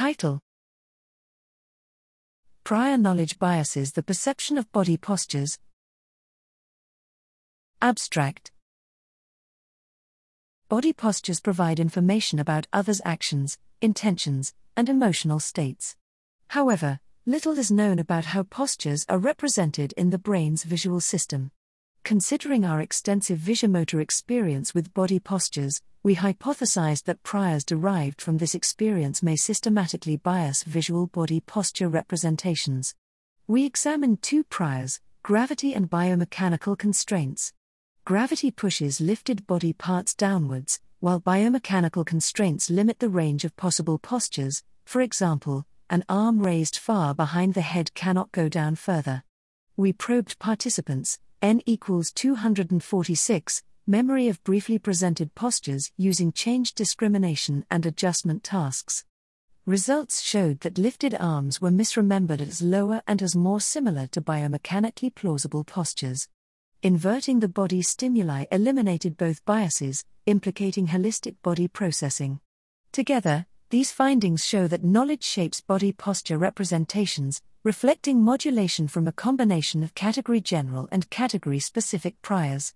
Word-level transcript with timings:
Title 0.00 0.40
Prior 2.64 2.96
knowledge 2.96 3.38
biases 3.38 3.92
the 3.92 4.02
perception 4.02 4.56
of 4.56 4.72
body 4.72 4.96
postures. 4.96 5.58
Abstract 7.82 8.50
Body 10.70 10.94
postures 10.94 11.40
provide 11.40 11.78
information 11.78 12.38
about 12.38 12.66
others' 12.72 13.02
actions, 13.04 13.58
intentions, 13.82 14.54
and 14.74 14.88
emotional 14.88 15.38
states. 15.38 15.96
However, 16.48 17.00
little 17.26 17.58
is 17.58 17.70
known 17.70 17.98
about 17.98 18.24
how 18.24 18.44
postures 18.44 19.04
are 19.10 19.18
represented 19.18 19.92
in 19.98 20.08
the 20.08 20.18
brain's 20.18 20.64
visual 20.64 21.00
system. 21.02 21.50
Considering 22.04 22.64
our 22.64 22.80
extensive 22.80 23.38
visuomotor 23.38 24.00
experience 24.00 24.74
with 24.74 24.94
body 24.94 25.20
postures, 25.20 25.80
we 26.02 26.16
hypothesized 26.16 27.04
that 27.04 27.22
priors 27.22 27.64
derived 27.64 28.20
from 28.20 28.38
this 28.38 28.54
experience 28.54 29.22
may 29.22 29.36
systematically 29.36 30.16
bias 30.16 30.62
visual 30.64 31.06
body 31.06 31.40
posture 31.40 31.88
representations. 31.88 32.94
We 33.46 33.64
examined 33.64 34.22
two 34.22 34.44
priors 34.44 35.00
gravity 35.22 35.74
and 35.74 35.90
biomechanical 35.90 36.78
constraints. 36.78 37.52
Gravity 38.06 38.50
pushes 38.50 39.00
lifted 39.00 39.46
body 39.46 39.74
parts 39.74 40.14
downwards, 40.14 40.80
while 41.00 41.20
biomechanical 41.20 42.06
constraints 42.06 42.70
limit 42.70 42.98
the 42.98 43.10
range 43.10 43.44
of 43.44 43.56
possible 43.56 43.98
postures, 43.98 44.62
for 44.86 45.02
example, 45.02 45.66
an 45.90 46.04
arm 46.08 46.40
raised 46.40 46.78
far 46.78 47.14
behind 47.14 47.54
the 47.54 47.60
head 47.60 47.92
cannot 47.94 48.32
go 48.32 48.48
down 48.48 48.74
further. 48.74 49.22
We 49.76 49.92
probed 49.92 50.38
participants, 50.38 51.18
n 51.42 51.62
equals 51.64 52.12
246, 52.12 53.62
memory 53.86 54.28
of 54.28 54.44
briefly 54.44 54.78
presented 54.78 55.34
postures 55.34 55.90
using 55.96 56.32
change 56.32 56.74
discrimination 56.74 57.64
and 57.70 57.86
adjustment 57.86 58.44
tasks. 58.44 59.04
Results 59.64 60.20
showed 60.20 60.60
that 60.60 60.76
lifted 60.76 61.14
arms 61.18 61.60
were 61.60 61.70
misremembered 61.70 62.42
as 62.42 62.60
lower 62.60 63.02
and 63.06 63.22
as 63.22 63.34
more 63.34 63.60
similar 63.60 64.06
to 64.08 64.20
biomechanically 64.20 65.14
plausible 65.14 65.64
postures. 65.64 66.28
Inverting 66.82 67.40
the 67.40 67.48
body 67.48 67.80
stimuli 67.80 68.44
eliminated 68.52 69.16
both 69.16 69.44
biases, 69.46 70.04
implicating 70.26 70.88
holistic 70.88 71.36
body 71.42 71.68
processing. 71.68 72.40
Together, 72.92 73.46
these 73.70 73.92
findings 73.92 74.44
show 74.44 74.66
that 74.66 74.84
knowledge 74.84 75.22
shapes 75.22 75.60
body 75.60 75.92
posture 75.92 76.36
representations, 76.36 77.40
reflecting 77.62 78.22
modulation 78.22 78.88
from 78.88 79.06
a 79.06 79.12
combination 79.12 79.82
of 79.82 79.94
category 79.94 80.40
general 80.40 80.88
and 80.90 81.10
category 81.10 81.58
specific 81.58 82.14
priors. 82.22 82.72